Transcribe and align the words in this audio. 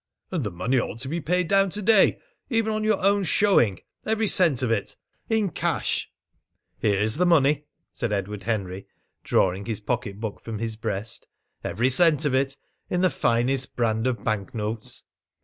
"And 0.31 0.43
the 0.43 0.49
money 0.49 0.79
ought 0.79 0.97
to 1.01 1.07
be 1.07 1.21
paid 1.21 1.47
down 1.47 1.69
to 1.69 1.79
day, 1.83 2.17
even 2.49 2.73
on 2.73 2.83
your 2.83 2.99
own 3.05 3.23
showing 3.23 3.81
every 4.03 4.25
cent 4.25 4.63
of 4.63 4.71
it, 4.71 4.95
in 5.29 5.51
cash." 5.51 6.09
"Here 6.79 6.99
is 6.99 7.17
the 7.17 7.25
money," 7.27 7.65
said 7.91 8.11
Edward 8.11 8.41
Henry, 8.41 8.87
drawing 9.23 9.65
his 9.65 9.79
pocketbook 9.79 10.41
from 10.41 10.57
his 10.57 10.75
breast. 10.75 11.27
"Every 11.63 11.91
cent 11.91 12.25
of 12.25 12.33
it, 12.33 12.57
in 12.89 13.01
the 13.01 13.11
finest 13.11 13.75
brand 13.75 14.07
of 14.07 14.23
bank 14.25 14.55
notes!" 14.55 15.03